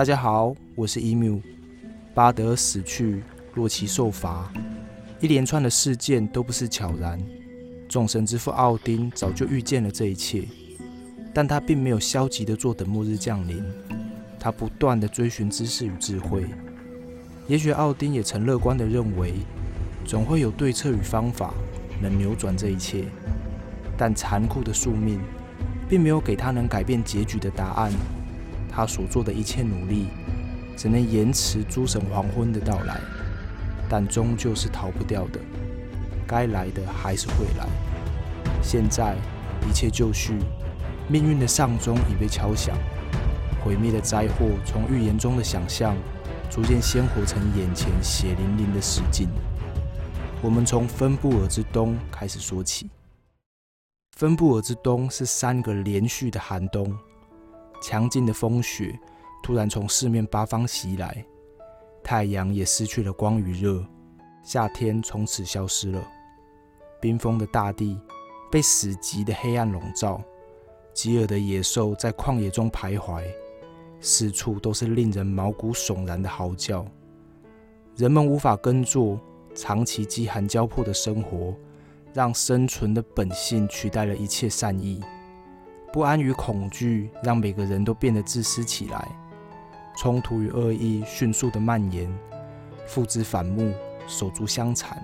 [0.00, 1.38] 大家好，我是伊缪。
[2.14, 3.22] 巴德死去，
[3.52, 4.50] 洛奇受罚，
[5.20, 7.22] 一连串的事件都不是悄然。
[7.86, 10.48] 众神之父奥丁早就预见了这一切，
[11.34, 13.62] 但他并没有消极的坐等末日降临，
[14.38, 16.46] 他不断的追寻知识与智慧。
[17.46, 19.34] 也许奥丁也曾乐观的认为，
[20.06, 21.52] 总会有对策与方法
[22.00, 23.04] 能扭转这一切，
[23.98, 25.20] 但残酷的宿命
[25.90, 27.92] 并没有给他能改变结局的答案。
[28.70, 30.06] 他所做的一切努力，
[30.76, 33.00] 只能延迟诸神黄昏的到来，
[33.88, 35.40] 但终究是逃不掉的。
[36.26, 37.66] 该来的还是会来。
[38.62, 39.16] 现在
[39.68, 40.38] 一切就绪，
[41.08, 42.76] 命运的丧钟已被敲响，
[43.64, 45.96] 毁灭的灾祸从预言中的想象，
[46.48, 49.28] 逐渐鲜活成眼前血淋淋的实境。
[50.40, 52.88] 我们从芬布尔之冬开始说起。
[54.16, 56.96] 芬布尔之冬是三个连续的寒冬。
[57.80, 58.98] 强劲的风雪
[59.42, 61.24] 突然从四面八方袭来，
[62.02, 63.84] 太阳也失去了光与热，
[64.42, 66.02] 夏天从此消失了。
[67.00, 67.98] 冰封的大地
[68.50, 70.22] 被死寂的黑暗笼罩，
[70.92, 73.24] 饥饿的野兽在旷野中徘徊，
[74.00, 76.84] 四处都是令人毛骨悚然的嚎叫。
[77.96, 79.18] 人们无法耕作，
[79.54, 81.54] 长期饥寒交迫的生活，
[82.12, 85.02] 让生存的本性取代了一切善意。
[85.92, 89.08] 不安与恐惧让每个人都变得自私起来，
[89.96, 92.08] 冲突与恶意迅速的蔓延，
[92.86, 93.74] 父子反目，
[94.06, 95.02] 手足相残，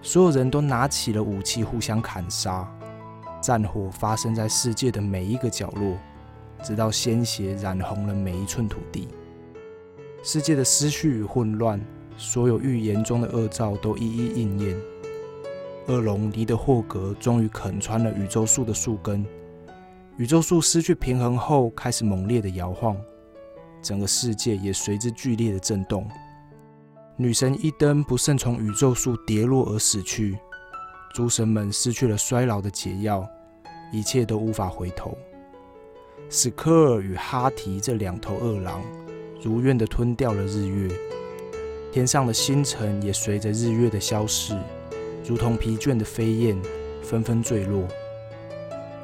[0.00, 2.68] 所有人都拿起了武器互相砍杀，
[3.40, 5.96] 战火发生在世界的每一个角落，
[6.64, 9.08] 直到鲜血染红了每一寸土地。
[10.24, 11.80] 世界的思绪与混乱，
[12.16, 14.76] 所有预言中的恶兆都一一应验。
[15.86, 19.24] 恶龙尼德霍格终于啃穿了宇宙树的树根。
[20.18, 22.94] 宇宙树失去平衡后，开始猛烈的摇晃，
[23.80, 26.06] 整个世界也随之剧烈的震动。
[27.16, 30.38] 女神伊登不慎从宇宙树跌落而死去，
[31.14, 33.26] 诸神们失去了衰老的解药，
[33.90, 35.16] 一切都无法回头。
[36.28, 38.82] 史科尔与哈提这两头恶狼，
[39.42, 40.94] 如愿的吞掉了日月，
[41.90, 44.54] 天上的星辰也随着日月的消逝，
[45.26, 46.60] 如同疲倦的飞燕，
[47.02, 47.88] 纷纷坠落。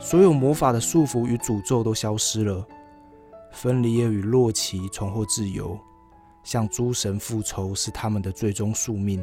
[0.00, 2.66] 所有魔法的束缚与诅咒都消失了，
[3.52, 5.78] 芬里尔与洛奇重获自由，
[6.44, 9.22] 向诸神复仇是他们的最终宿命。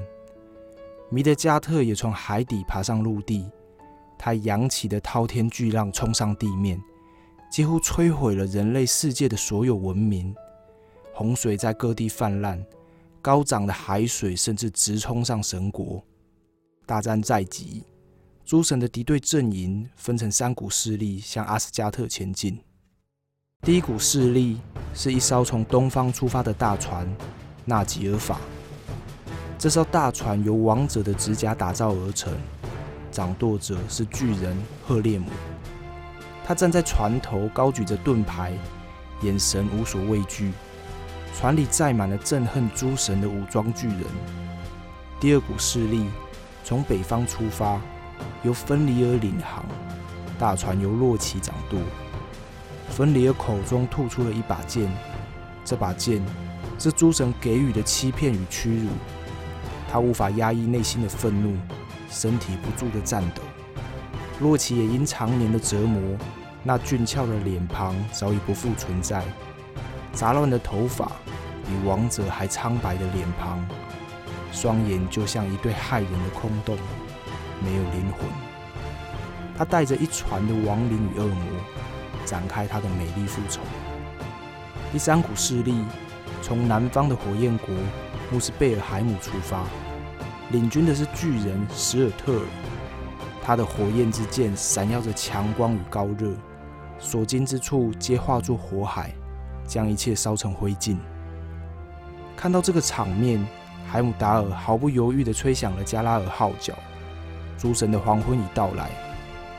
[1.10, 3.50] 米德加特也从海底爬上陆地，
[4.18, 6.82] 他扬起的滔天巨浪冲上地面，
[7.50, 10.36] 几乎摧毁了人类世界的所有文明。
[11.14, 12.62] 洪水在各地泛滥，
[13.22, 16.04] 高涨的海水甚至直冲上神国。
[16.86, 17.84] 大战在即。
[18.46, 22.60] 诸神的敌对阵营分成三股势力，向阿斯加特前进。
[23.64, 24.60] 第一股势力
[24.94, 27.12] 是一艘从东方出发的大船——
[27.66, 28.40] 纳吉尔法。
[29.58, 32.32] 这艘大船由王者的指甲打造而成，
[33.10, 34.56] 掌舵者是巨人
[34.86, 35.26] 赫列姆。
[36.46, 38.54] 他站在船头，高举着盾牌，
[39.24, 40.52] 眼神无所畏惧。
[41.36, 44.02] 船里载满了憎恨诸神的武装巨人。
[45.20, 46.06] 第二股势力
[46.64, 47.82] 从北方出发。
[48.46, 49.66] 由芬里尔领航，
[50.38, 51.80] 大船由洛奇掌舵。
[52.92, 54.88] 芬里尔口中吐出了一把剑，
[55.66, 56.24] 这把剑
[56.78, 58.90] 是诸神给予的欺骗与屈辱。
[59.92, 61.58] 他无法压抑内心的愤怒，
[62.08, 63.42] 身体不住的颤抖。
[64.40, 66.16] 洛奇也因常年的折磨，
[66.62, 69.24] 那俊俏的脸庞早已不复存在，
[70.14, 71.08] 杂乱的头发，
[71.64, 73.66] 比王者还苍白的脸庞，
[74.52, 76.78] 双眼就像一对骇人的空洞。
[77.64, 78.28] 没有灵魂，
[79.58, 81.46] 他带着一船的亡灵与恶魔，
[82.26, 83.62] 展开他的美丽复仇。
[84.92, 85.84] 第三股势力
[86.42, 87.70] 从南方的火焰国
[88.32, 89.64] 穆斯贝尔海姆出发，
[90.52, 92.46] 领军的是巨人史尔特尔，
[93.44, 96.34] 他的火焰之剑闪耀着强光与高热，
[97.00, 99.14] 所经之处皆化作火海，
[99.66, 100.98] 将一切烧成灰烬。
[102.38, 103.46] 看到这个场面，
[103.88, 106.74] 海姆达尔毫不犹豫地吹响了加拉尔号角。
[107.58, 108.90] 诸神的黄昏已到来，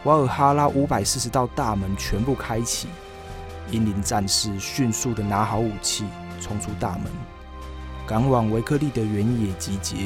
[0.04, 2.88] 瓦尔哈拉五百四十道大门全部开启，
[3.70, 6.04] 英灵战士迅速的拿好武器，
[6.40, 7.04] 冲出大门，
[8.06, 9.96] 赶往维克利的原野集结，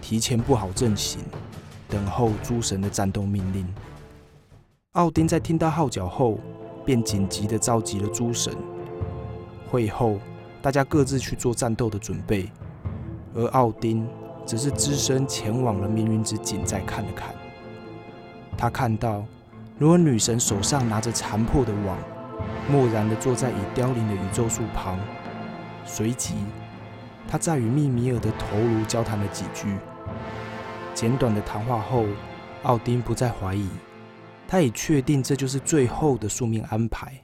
[0.00, 1.20] 提前布好阵型，
[1.88, 3.66] 等候诸神的战斗命令。
[4.92, 6.38] 奥丁在听到号角后，
[6.84, 8.56] 便紧急的召集了诸神。
[9.70, 10.18] 会后，
[10.62, 12.50] 大家各自去做战斗的准备，
[13.34, 14.08] 而奥丁。
[14.48, 17.34] 只是只身前往了命运之井，再看了看。
[18.56, 19.22] 他看到，
[19.76, 21.98] 如果女神手上拿着残破的网，
[22.66, 24.98] 漠然地坐在已凋零的宇宙树旁，
[25.84, 26.32] 随即，
[27.28, 29.76] 他在与密米尔的头颅交谈了几句。
[30.94, 32.06] 简短的谈话后，
[32.62, 33.68] 奥丁不再怀疑，
[34.48, 37.22] 他已确定这就是最后的宿命安排。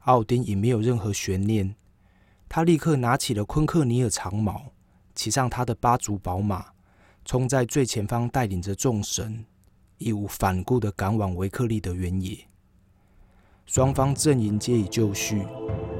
[0.00, 1.76] 奥丁已没有任何悬念，
[2.48, 4.72] 他立刻拿起了昆克尼尔长矛，
[5.18, 6.64] 骑上他的八足宝马，
[7.24, 9.44] 冲在最前方，带领着众神，
[9.98, 12.38] 义无反顾地赶往维克利的原野。
[13.66, 15.44] 双方阵营皆已就绪，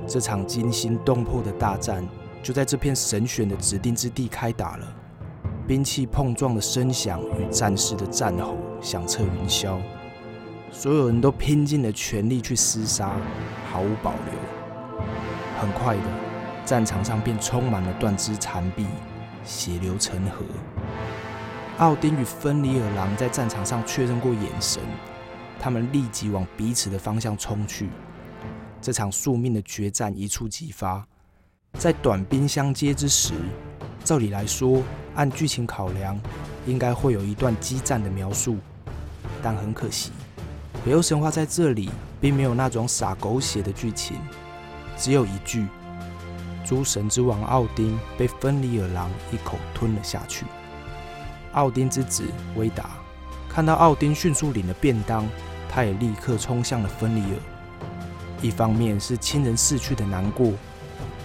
[0.06, 2.06] 这场惊心动魄的大战
[2.44, 4.96] 就在这片神选的指定之地开打了。
[5.66, 9.80] 兵器碰撞的声响与战士的战吼响彻云霄，
[10.70, 13.16] 所有人都拼尽了全力去厮杀，
[13.72, 15.02] 毫无保留。
[15.58, 16.27] 很快的，
[16.68, 18.84] 战场上便充满了断肢残臂，
[19.42, 20.44] 血流成河。
[21.78, 24.82] 奥丁与芬里尔狼在战场上确认过眼神，
[25.58, 27.88] 他们立即往彼此的方向冲去。
[28.82, 31.02] 这场宿命的决战一触即发，
[31.78, 33.32] 在短兵相接之时。
[34.04, 34.82] 照理来说，
[35.14, 36.20] 按剧情考量，
[36.66, 38.58] 应该会有一段激战的描述，
[39.42, 40.12] 但很可惜，
[40.84, 41.88] 北欧神话在这里
[42.20, 44.18] 并没有那种洒狗血的剧情，
[44.98, 45.66] 只有一句：
[46.68, 50.44] 诸神之王奥丁被芬里尔狼一口吞了下去。
[51.52, 52.24] 奥丁之子
[52.56, 52.90] 威达
[53.48, 55.26] 看到奥丁迅速领了便当，
[55.66, 57.38] 他也立刻冲向了芬里尔。
[58.42, 60.52] 一方面是亲人逝去的难过。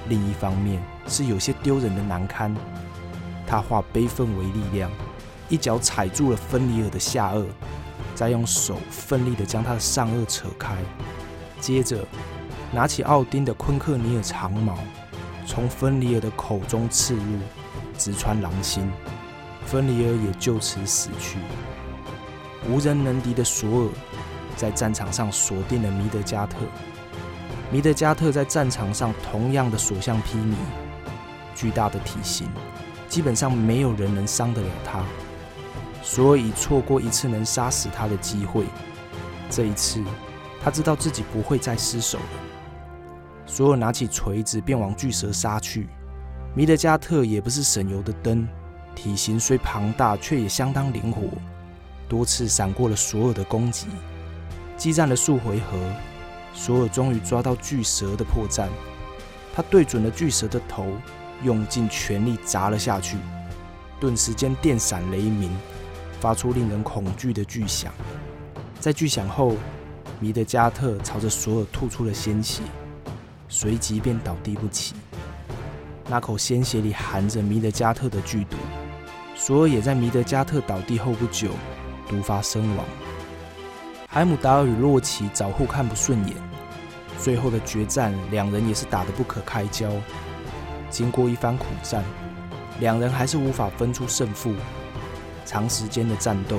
[0.07, 2.55] 另一方面是有些丢人的难堪，
[3.45, 4.89] 他化悲愤为力量，
[5.49, 7.45] 一脚踩住了芬里尔的下颚，
[8.15, 10.77] 再用手奋力地将他的上颚扯开，
[11.59, 12.05] 接着
[12.71, 14.77] 拿起奥丁的昆克尼尔长矛，
[15.45, 17.39] 从芬里尔的口中刺入，
[17.97, 18.89] 直穿狼心，
[19.65, 21.37] 芬里尔也就此死去。
[22.69, 23.89] 无人能敌的索尔
[24.55, 26.57] 在战场上锁定了弥德加特。
[27.71, 30.55] 米德加特在战场上同样的所向披靡，
[31.55, 32.47] 巨大的体型，
[33.09, 35.03] 基本上没有人能伤得了他，
[36.01, 38.65] 所以错过一次能杀死他的机会。
[39.49, 40.03] 这一次，
[40.63, 42.25] 他知道自己不会再失手了。
[43.55, 45.87] 索尔拿起锤子便往巨蛇杀去。
[46.55, 48.47] 米德加特也不是省油的灯，
[48.95, 51.21] 体型虽庞大，却也相当灵活，
[52.09, 53.85] 多次闪过了索尔的攻击。
[54.75, 55.77] 激战了数回合。
[56.55, 58.67] 索尔终于抓到巨蛇的破绽，
[59.53, 60.87] 他对准了巨蛇的头，
[61.43, 63.17] 用尽全力砸了下去，
[63.99, 65.55] 顿时间电闪雷鸣，
[66.19, 67.93] 发出令人恐惧的巨响。
[68.79, 69.55] 在巨响后，
[70.19, 72.61] 米德加特朝着索尔吐出了鲜血，
[73.53, 74.95] 随即便倒地不起。
[76.07, 78.57] 那口鲜血里含着弥德加特的剧毒，
[79.35, 81.51] 索尔也在弥德加特倒地后不久
[82.09, 82.83] 毒发身亡。
[84.07, 86.35] 海姆达尔与洛奇早互看不顺眼，
[87.19, 89.87] 最后的决战，两人也是打得不可开交。
[90.89, 92.03] 经过一番苦战，
[92.79, 94.55] 两人还是无法分出胜负。
[95.45, 96.57] 长时间的战斗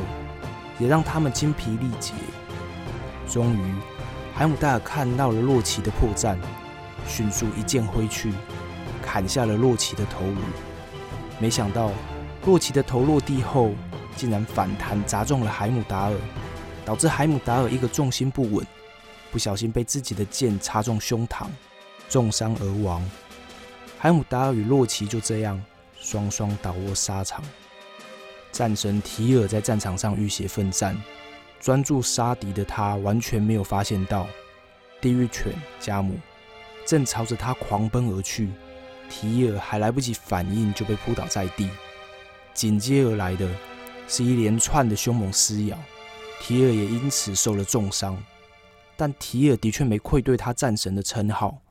[0.79, 2.12] 也让他们精疲力竭。
[3.29, 3.75] 终于，
[4.32, 6.37] 海姆达尔看到了洛奇的破绽，
[7.06, 8.33] 迅速一剑挥去，
[9.03, 10.37] 砍下了洛奇的头颅。
[11.39, 11.91] 没想到，
[12.45, 13.71] 洛奇的头落地后，
[14.17, 16.17] 竟然反弹砸中了海姆达尔。
[16.87, 18.67] 导致海姆达尔一个重心不稳，
[19.32, 21.46] 不小心被自己的剑插中胸膛，
[22.11, 23.03] 重伤而亡。
[23.99, 25.58] 海姆达尔与洛奇就这样
[25.99, 27.43] 双双倒卧沙场。
[28.53, 30.94] 战神提尔在战场上浴血奋战，
[31.58, 34.27] 专注杀敌的他完全没有发现到
[35.01, 36.19] 地狱犬加姆
[36.86, 38.50] 正朝着他狂奔而去。
[39.08, 41.69] 提尔还来不及反应，就被扑倒在地。
[42.53, 43.48] 紧接而来的
[44.08, 45.79] 是一连串的凶猛撕咬。
[46.41, 48.22] 提尔也因此受了重伤，
[48.96, 51.62] 但提尔的确没愧对他战神的称号。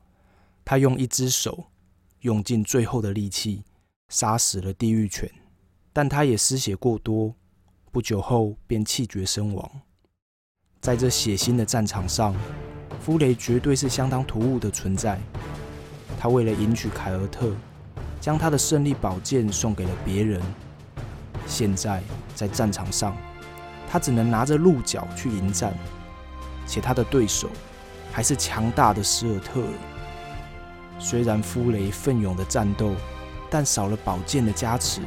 [0.64, 1.66] 他用一只手，
[2.20, 3.62] 用尽最后的力气，
[4.08, 5.30] 杀死了地狱犬，
[5.92, 7.34] 但他也失血过多，
[7.92, 9.70] 不久后便气绝身亡。
[10.80, 12.34] 在这血腥的战场上，
[13.04, 15.20] 夫雷绝对是相当突兀的存在。
[16.18, 17.52] 他为了迎娶凯尔特，
[18.18, 20.40] 将他的胜利宝剑送给了别人。
[21.46, 22.02] 现在
[22.34, 23.14] 在战场上。
[23.86, 25.72] 他只能拿着鹿角去迎战，
[26.66, 27.48] 且他的对手
[28.10, 29.62] 还是强大的施尔特。
[30.98, 32.96] 虽然夫雷奋勇的战斗，
[33.48, 35.00] 但少了宝剑的加持，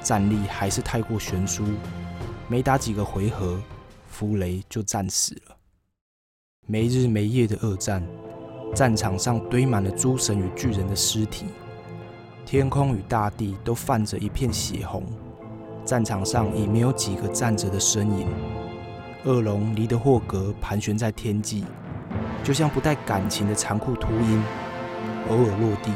[0.00, 1.64] 战力还是太过悬殊。
[2.46, 3.58] 没打几个回合，
[4.06, 5.49] 夫雷就战死了。
[6.66, 8.00] 没日没夜的恶战，
[8.76, 11.46] 战场上堆满了诸神与巨人的尸体，
[12.46, 15.02] 天空与大地都泛着一片血红。
[15.84, 18.28] 战场上已没有几个站着的身影。
[19.24, 21.64] 恶龙离德霍格盘旋在天际，
[22.44, 24.42] 就像不带感情的残酷秃鹰，
[25.28, 25.92] 偶尔落地，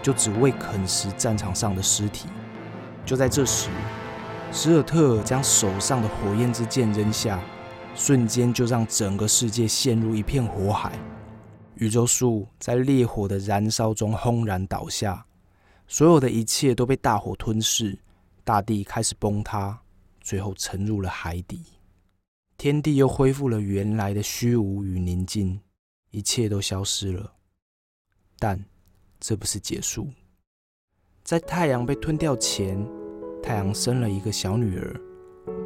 [0.00, 2.28] 就只为啃食战场上的尸体。
[3.04, 3.68] 就在这时，
[4.50, 7.38] 史尔特尔将手上的火焰之剑扔下，
[7.96, 10.92] 瞬间就让整个世界陷入一片火海。
[11.76, 15.26] 宇宙树在烈火的燃烧中轰然倒下，
[15.88, 17.98] 所有的一切都被大火吞噬，
[18.44, 19.78] 大地开始崩塌，
[20.20, 21.64] 最后沉入了海底。
[22.58, 25.60] 天地又恢复了原来的虚无与宁静，
[26.10, 27.32] 一切都消失了。
[28.38, 28.62] 但
[29.18, 30.08] 这不是结束，
[31.22, 32.86] 在太阳被吞掉前，
[33.42, 35.00] 太阳生了一个小女儿，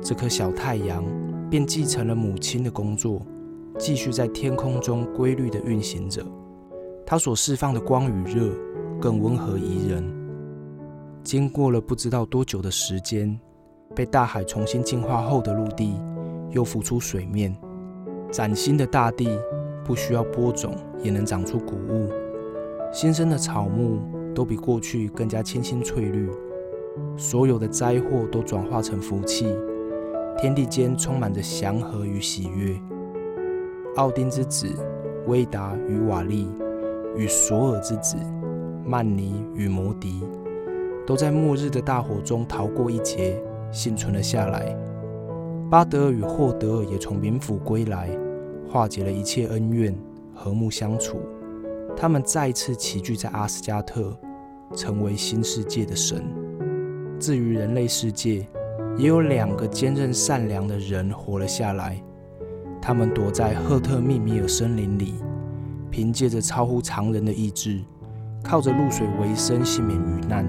[0.02, 1.04] 这颗小太阳
[1.50, 3.20] 便继承了母亲的工作，
[3.76, 6.24] 继续在天空中规律地运行着。
[7.04, 8.52] 它所释放的光与热
[9.00, 10.04] 更温和宜人。
[11.24, 13.38] 经过了不知道多久的时间，
[13.94, 16.00] 被大海重新净化后的陆地。
[16.52, 17.56] 又浮出水面，
[18.28, 19.38] 崭新的大地
[19.84, 22.10] 不需要播种也能长出谷物，
[22.92, 24.00] 新生的草木
[24.34, 26.28] 都比过去更加清新翠绿，
[27.16, 29.46] 所有的灾祸都转化成福气，
[30.40, 32.74] 天地间充满着祥和与喜悦。
[33.96, 34.74] 奥丁之子
[35.26, 36.48] 威达与瓦利，
[37.14, 38.16] 与索尔之子
[38.82, 40.22] 曼尼与摩迪，
[41.06, 43.38] 都在末日的大火中逃过一劫，
[43.70, 44.74] 幸存了下来。
[45.70, 48.08] 巴德尔与霍德尔也从冥府归来，
[48.66, 49.94] 化解了一切恩怨，
[50.34, 51.20] 和睦相处。
[51.94, 54.16] 他们再次齐聚在阿斯加特，
[54.74, 56.24] 成为新世界的神。
[57.18, 58.46] 至于人类世界，
[59.00, 61.98] 也有两个坚韧善良的人活了下来。
[62.82, 65.14] 他们躲在赫特密米尔森林里，
[65.90, 67.80] 凭借着超乎常人的意志，
[68.44, 70.46] 靠着露水为生，幸免于难。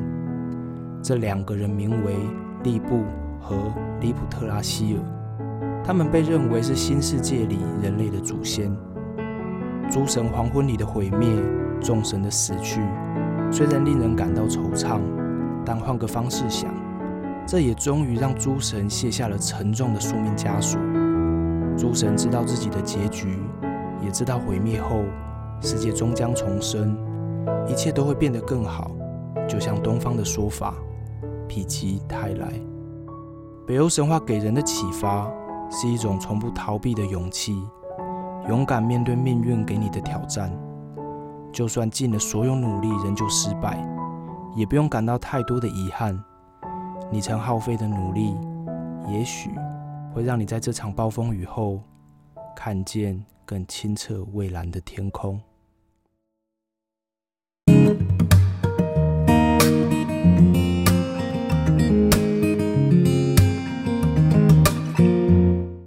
[1.01, 2.13] 这两个人名为
[2.63, 3.03] 利布。
[3.43, 3.57] 和
[3.99, 8.71] 里普特拉希尔，他们被认为是新世界里人类的祖先。
[9.89, 11.27] 诸神黄昏里的毁灭，
[11.81, 12.81] 众神的死去，
[13.51, 14.99] 虽然令人感到惆怅，
[15.65, 16.71] 但换个方式想，
[17.45, 20.79] 这也终于让诸神卸下了沉重的宿命枷锁。
[21.77, 23.39] 诸神知道自己的结局，
[24.01, 25.03] 也知道毁灭后
[25.61, 26.97] 世界终将重生，
[27.67, 28.91] 一切都会变得更好。
[29.47, 30.73] 就像东方的说法
[31.49, 32.53] ：“否极泰来。”
[33.67, 35.29] 北欧神话给人的启发
[35.69, 37.61] 是一种从不逃避的勇气，
[38.49, 40.51] 勇敢面对命运给你的挑战。
[41.51, 43.77] 就算尽了所有努力仍旧失败，
[44.55, 46.17] 也不用感到太多的遗憾。
[47.13, 48.37] 你曾耗费的努力，
[49.09, 49.49] 也许
[50.13, 51.81] 会让你在这场暴风雨后
[52.55, 55.37] 看见更清澈蔚蓝的天空。